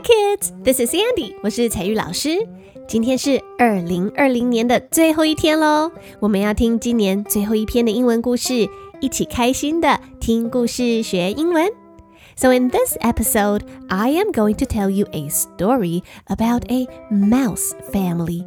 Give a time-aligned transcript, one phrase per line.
[0.00, 2.46] kids, this is Sandy，我是采聿老师。
[2.88, 8.68] 今天是二零二零年的最后一天喽，我们要听今年最后一篇的英文故事，
[9.00, 11.70] 一起开心的听故事学英文。
[12.36, 18.44] So in this episode, I am going to tell you a story about a mouse family.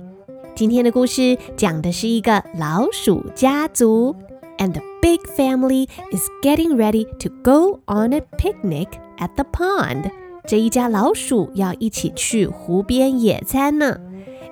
[0.56, 4.16] 今天的故事讲的是一个老鼠家族
[4.58, 8.88] ，and the big family is getting ready to go on a picnic
[9.20, 10.10] at the pond.
[10.47, 13.99] 这一家老鼠要一起去湖边野餐呢。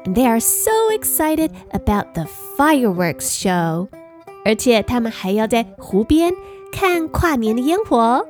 [0.04, 3.88] And they are so excited about the fireworks show.
[4.44, 6.32] 而且他们还要在湖边
[6.70, 8.26] 看跨年的烟火。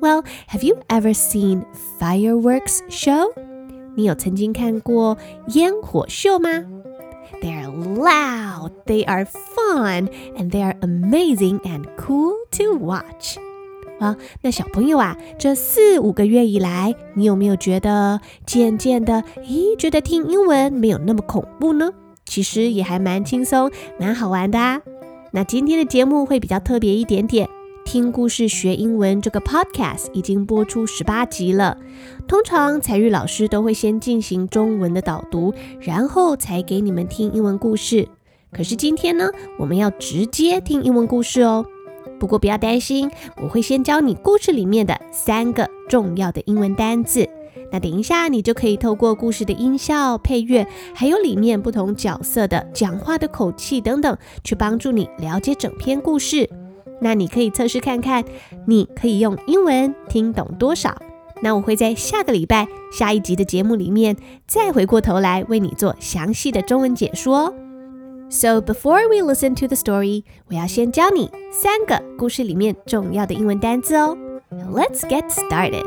[0.00, 1.64] Well, have you ever seen
[1.98, 3.32] fireworks show?
[3.94, 5.16] 你有曾经看过
[5.54, 6.50] 烟火秀吗？
[7.40, 13.38] They are loud, they are fun, and they are amazing and cool to watch.
[14.01, 21.91] 啊，那小朋友啊，这四五个月以来，你有没有觉得渐渐的，咦，觉得听英文没有那么恐怖呢？
[22.25, 24.81] 其实也还蛮轻松，蛮好玩的啊。
[25.33, 27.47] 那今天的节目会比较特别一点点，
[27.85, 31.77] 听故事学英文这个 podcast 已经播出十八集了。
[32.27, 38.07] 通常彩玉老师都会先进行中文的导读，然后才给你们听英文故事。
[38.51, 39.29] 可是今天呢，
[39.59, 41.65] 我们要直接听英文故事哦。
[42.21, 43.09] 不过不要担心，
[43.41, 47.27] 我会先教你故事里面的三个重要的英文单字。
[47.71, 56.47] 那等一下你就可以透过故事的音效、配乐，还有里面不同角色的讲话的口气等等，去帮助你了解整篇故事。
[57.01, 58.23] 那你可以测试看看，
[58.67, 60.95] 你可以用英文听懂多少。
[61.41, 67.51] 那我会在下个礼拜下一集的节目里面，再回过头来为你做详细的中文解说。
[68.33, 74.17] So before we listen to the story, story，我要先教你三个故事里面重要的英文单词哦。
[74.49, 75.83] Let's get started.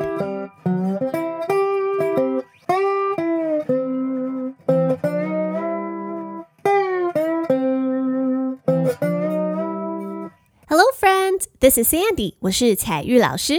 [10.68, 11.46] Hello, friends.
[11.60, 12.34] This is Sandy.
[12.40, 13.54] 我是采聿老师。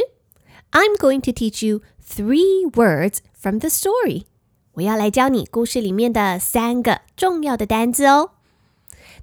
[0.72, 4.26] I'm going to teach you three words from the story.
[4.74, 8.35] 我要来教你故事里面的三个重要的单词哦。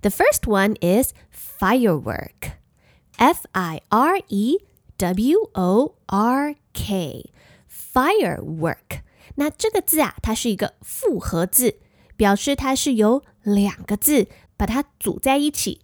[0.01, 2.51] the first one is firework.
[3.17, 4.57] F I R E
[4.97, 7.31] W O R K.
[7.67, 9.01] Firework.
[9.35, 11.79] 那这个字啊，它是一个复合字，
[12.15, 15.81] 表示它是由两个字把它组在一起。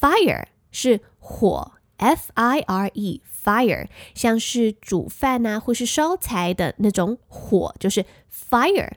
[0.00, 8.92] Fire 是火，F I R E fire，像是煮饭啊或是烧柴的那种火，就是 fire。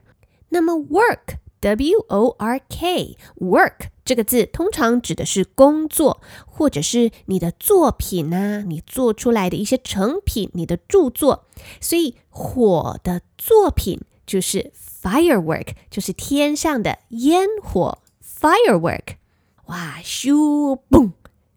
[0.50, 11.45] 那么 work W O R K work 这个字通常指的是工作，或者是你的作品啊，你做出来的一些成品，你的著作。
[11.79, 14.71] 所以火的作品就是
[15.03, 19.17] firework，就是天上的烟火 firework。
[19.65, 21.11] 哇，咻嘣！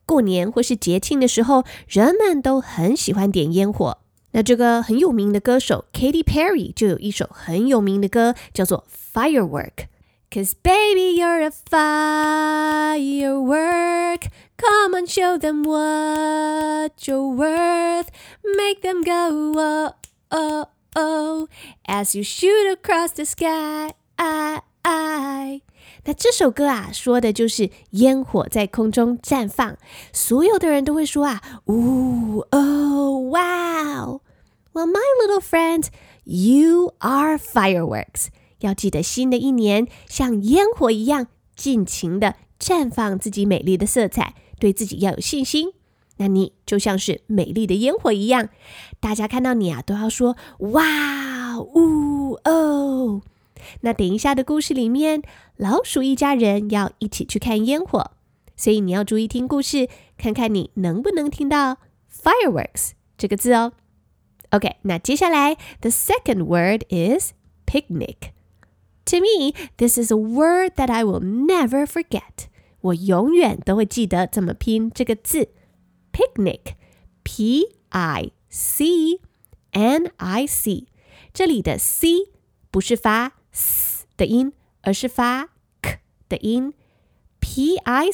[0.05, 3.99] 过年或是节庆的时候，人们都很喜欢点烟火。
[4.33, 9.87] 那这个很有名的歌手 Katy Perry 就有一首很有名的歌，叫做 Firework。
[10.32, 12.98] Cause baby, you're a firework.
[14.58, 18.10] Come on, show them what you're worth.
[18.44, 19.94] Make them go, oh,
[20.32, 21.48] oh, oh,
[21.88, 23.94] as you shoot across the sky.
[24.18, 25.62] I, I.
[26.04, 29.78] 那这首歌啊，说的就是烟火在空中绽放，
[30.12, 35.88] 所有的人都会说啊，呜哦，wow。Well, my little friend,
[36.24, 38.28] you are fireworks.
[38.63, 45.73] 要记得，新的一年像烟火一样尽情的绽放自己美丽的色彩，对自己要有信心。
[46.19, 48.49] 那你就像是美丽的烟火一样，
[49.01, 53.23] 大家看到你啊，都要说哇呜哦。
[53.81, 55.23] 那等一下的故事里面，
[55.57, 58.13] 老鼠一家人要一起去看烟火，
[58.57, 61.79] 所以你要注意听故事，看看你能不能听到
[62.13, 63.73] fireworks 这个字哦。
[64.51, 67.33] OK，那接下来 the second word is
[67.67, 68.33] picnic。
[69.06, 72.48] To me, this is a word that I will never forget.
[72.82, 75.50] 我永远都会记得怎么拼这个字，
[76.12, 79.22] picnic，p i c
[79.72, 80.88] n i c。
[81.34, 82.08] 这里的 c
[82.72, 85.50] 不是发 s 的音，而是发
[85.82, 86.74] k 的音，
[87.40, 88.12] p i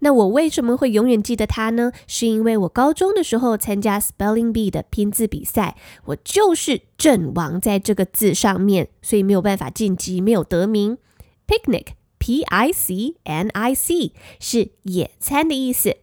[0.00, 1.92] 那我为什么会永远记得它呢？
[2.06, 5.76] 是因为我高中的时候参加 Spelling Bee 的拼字比赛，
[6.06, 10.98] 我就是阵亡在这个字上面，所以没有办法晋级，没有得名。
[11.46, 15.96] Picnic，P I C N I C 是野餐的意思。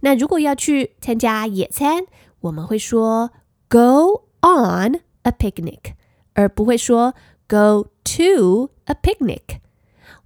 [0.00, 2.04] 那如果要去参加野餐，
[2.40, 3.30] 我们会说
[3.68, 5.92] go on a picnic，
[6.34, 7.14] 而不会说
[7.48, 9.58] go to a picnic。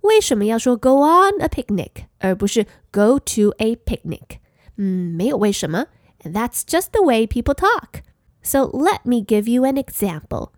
[0.08, 4.40] 为什么要说 go on a picnic，而不是 go to a picnic？
[4.78, 5.86] 嗯，没有为什么。
[6.24, 8.02] That's just the way people talk.
[8.42, 10.52] So let me give you an example.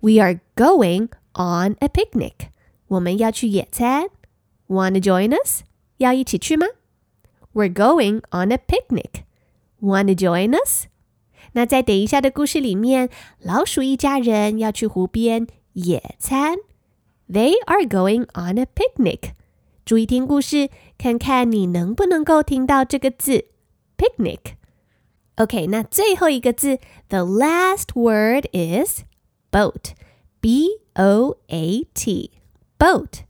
[0.00, 2.48] We are going on a picnic.
[2.88, 4.06] 我们要去野餐。
[4.68, 5.62] Wanna join us?
[5.98, 6.66] 要一起去吗？
[7.52, 9.24] We're going on a picnic.
[9.80, 10.86] Wanna join us?
[11.52, 16.56] 那在等一下的故事里面，老鼠一家人要去湖边野餐。
[17.28, 19.32] They are going on a picnic.
[19.84, 23.46] 注意听故事，看看你能不能够听到这个字
[23.96, 26.78] picnic。OK，那最后一个字，
[27.08, 29.00] the last word is
[29.50, 29.92] boat.
[30.40, 32.32] B O A T.
[32.78, 33.22] Boat.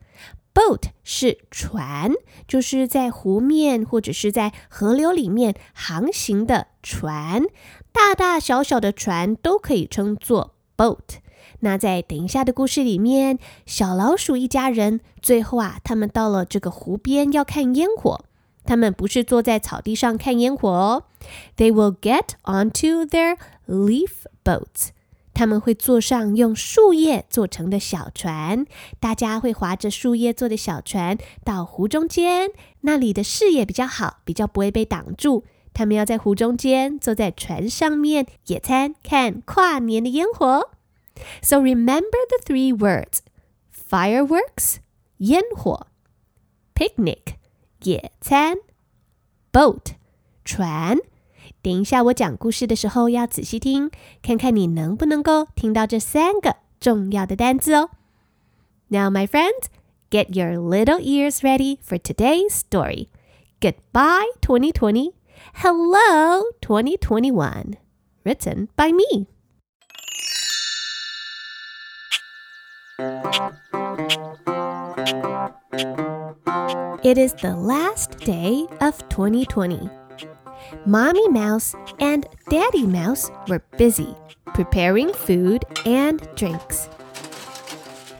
[0.55, 2.13] Boat 是船，
[2.47, 7.45] 就是在湖面或者是在河流里面航行的船，
[7.93, 11.21] 大大小小的船都可以称作 boat。
[11.62, 18.26] 那在等一下的故事里面，小老鼠一家人最后啊，他们到了这个湖边要看烟火。
[18.64, 21.04] 他们不是坐在草地上看烟火哦
[21.56, 24.10] ，They will get onto their leaf
[24.44, 24.90] boats。
[25.34, 28.66] 他们会坐上用树叶做成的小船，
[29.00, 32.52] 大家会划着树叶做的小船到湖中间，
[32.82, 35.46] 那里的视野比较好，比较不会被挡住。
[35.74, 40.72] 他们要在湖中间坐在船上面野餐，看跨年的烟火。
[41.43, 43.21] So remember the three words:
[43.73, 44.77] fireworks
[45.19, 45.87] 烟火，
[46.75, 47.35] picnic
[47.83, 48.59] 野餐，
[49.53, 49.95] boat
[50.45, 50.99] 船。
[51.63, 53.91] 等一下我讲故事的时候要仔细听，
[54.21, 57.91] 看看你能不能够听到这三个重要的单字哦。
[58.89, 59.67] Now, my friends,
[60.11, 63.09] get your little ears ready for today's story.
[63.61, 65.13] Goodbye, 2020.
[65.55, 67.77] Hello, 2021.
[68.25, 69.27] Written by me.
[77.04, 79.90] It is the last day of 2020.
[80.86, 84.16] Mommy Mouse and Daddy Mouse were busy
[84.56, 86.90] preparing food and drinks.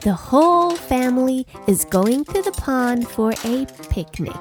[0.02, 4.36] The whole family is going to the pond for a picnic.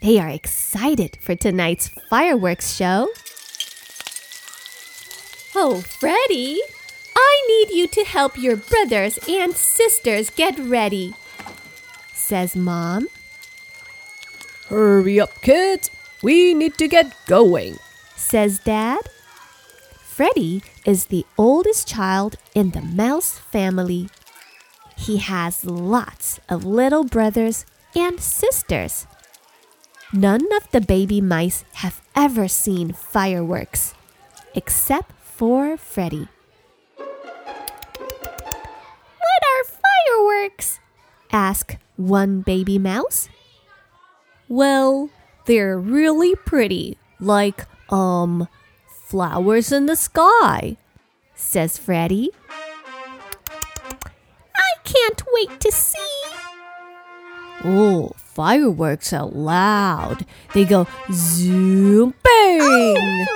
[0.00, 3.08] They are excited for tonight's fireworks show.
[5.54, 6.60] Oh, Freddie,
[7.22, 11.14] I need you to help your brothers and sisters get ready,
[12.14, 13.08] says Mom.
[14.68, 15.90] Hurry up, kids.
[16.22, 17.76] We need to get going,
[18.16, 19.00] says Dad.
[20.00, 24.08] Freddie is the oldest child in the mouse family.
[24.96, 29.06] He has lots of little brothers and sisters.
[30.12, 33.94] None of the baby mice have ever seen fireworks,
[34.54, 36.28] except for Freddie.
[41.32, 43.28] Asked one baby mouse.
[44.48, 45.10] Well,
[45.46, 48.48] they're really pretty, like, um,
[49.06, 50.76] flowers in the sky,
[51.34, 52.30] says Freddie.
[54.56, 55.98] I can't wait to see.
[57.64, 60.24] Oh, fireworks are loud.
[60.54, 63.26] They go zoom bang.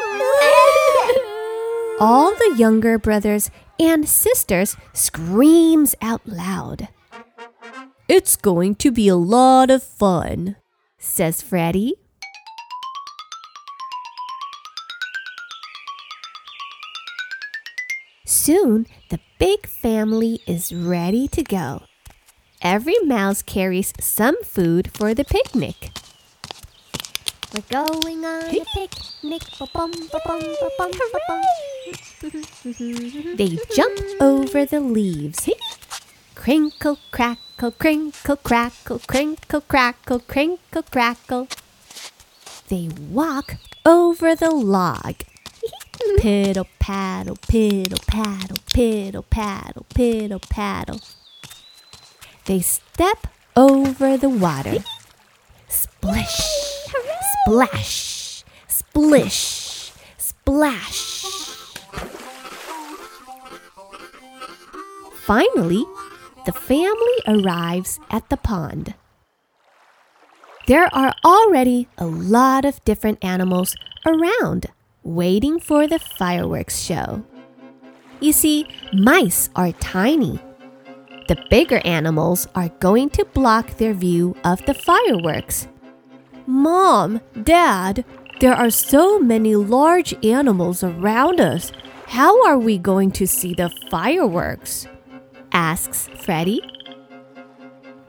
[2.01, 6.89] All the younger brothers and sisters screams out loud.
[8.07, 10.57] It's going to be a lot of fun,
[10.99, 11.95] says Freddie.
[18.27, 21.85] Soon, the big family is ready to go.
[22.61, 25.91] Every mouse carries some food for the picnic.
[27.55, 29.41] We're going on a picnic.
[33.37, 35.49] they jump over the leaves.
[36.45, 41.49] Crinkle, crackle, crinkle, crackle, crinkle, crackle, crinkle, crackle.
[42.69, 45.15] They walk over the log.
[46.19, 51.01] Piddle paddle, piddle paddle, piddle paddle, piddle paddle.
[52.45, 54.85] They step over the water.
[55.69, 56.43] Splish,
[57.47, 61.25] splash, splish, splash.
[65.25, 65.87] Finally,
[66.45, 68.95] the family arrives at the pond.
[70.67, 74.67] There are already a lot of different animals around
[75.03, 77.25] waiting for the fireworks show.
[78.21, 80.39] You see, mice are tiny.
[81.29, 85.69] The bigger animals are going to block their view of the fireworks.
[86.47, 88.05] Mom, Dad,
[88.41, 91.73] There are so many large animals around us.
[92.09, 94.87] How are we going to see the fireworks?
[95.55, 96.61] Asks Freddie.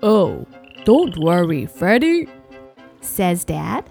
[0.03, 0.45] Oh,
[0.83, 2.27] don't worry, Freddie,
[3.01, 3.89] says Dad.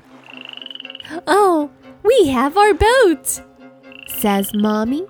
[1.27, 1.71] Oh,
[2.03, 3.41] we have our boat,
[4.07, 5.07] says Mommy.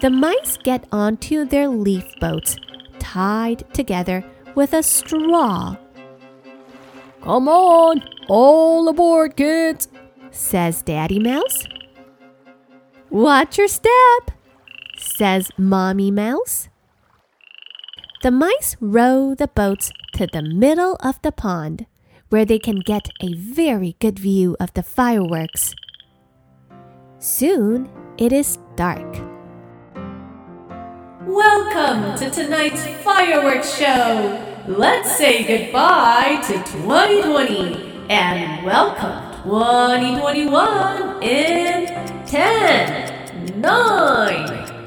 [0.00, 2.58] The mice get onto their leaf boats,
[2.98, 5.76] tied together with a straw.
[7.22, 9.88] Come on, all aboard, kids,
[10.30, 11.66] says Daddy Mouse.
[13.08, 14.30] Watch your step,
[14.96, 16.68] says Mommy Mouse.
[18.22, 21.86] The mice row the boats to the middle of the pond,
[22.30, 25.74] where they can get a very good view of the fireworks.
[27.18, 29.16] Soon it is dark.
[31.26, 34.40] Welcome to tonight's fireworks show.
[34.68, 41.86] Let's say goodbye to 2020 and welcome 2021 in
[42.26, 44.63] 10, 9,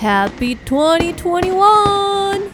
[0.00, 2.50] Happy 2021!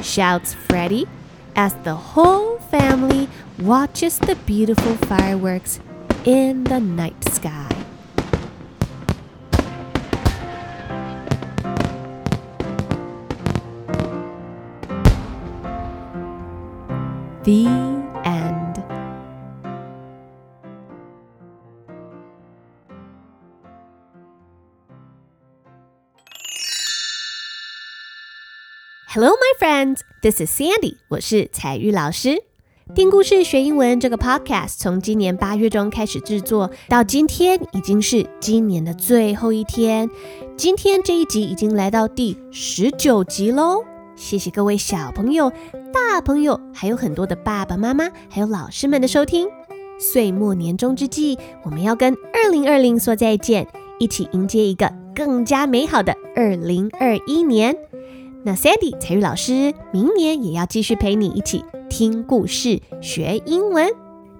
[0.00, 1.08] shouts Freddie
[1.56, 5.80] as the whole family watches the beautiful fireworks
[6.24, 7.68] in the night sky.
[17.42, 17.87] The
[29.10, 30.02] Hello, my friends.
[30.20, 30.96] This is Sandy.
[31.08, 32.42] 我是彩玉老师。
[32.94, 40.10] 听故事学英文这个 podcast 从今年八月中开始制作，到今天已经是今年的最后一天。
[40.58, 43.82] 今天这一集已经来到第十九集喽。
[44.14, 45.50] 谢谢各位小朋友、
[45.90, 49.48] 大朋友，还有很多的爸爸妈妈，还有老师们的收听。
[49.98, 53.66] 岁末年终之际，我们要跟二零二零说再见，
[53.98, 57.74] 一起迎接一个更加美好的二零二一年。
[58.48, 63.86] 那 Sandy 彩玉老师明年也要继续陪你一起听故事学英文。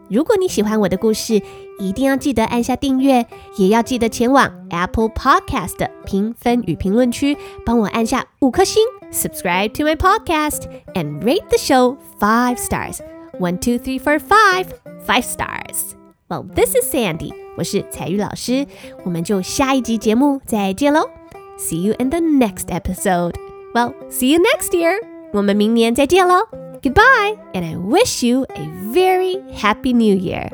[0.08, 1.42] 如果你喜欢我的故事，
[1.78, 3.26] 一定要记得按下订阅，
[3.58, 7.36] 也要记得前往 Apple Podcast 的评分与评论区，
[7.66, 10.62] 帮我按下五颗星，subscribe to my podcast
[10.94, 13.00] and rate the show five stars.
[13.38, 14.68] One, two, three, four, five,
[15.06, 15.92] five stars.
[16.28, 18.66] Well, this is Sandy，我是彩玉老师，
[19.04, 21.10] 我们就下一集节目再见喽。
[21.58, 23.47] See you in the next episode.
[23.77, 24.95] Well, see you next year.
[25.31, 26.47] 我们明年再见喽。
[26.81, 30.49] Goodbye, and I wish you a very happy new year.